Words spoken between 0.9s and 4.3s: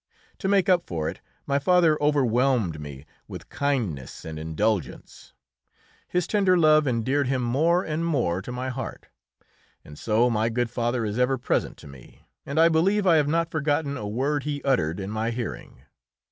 it, my father overwhelmed me with kindness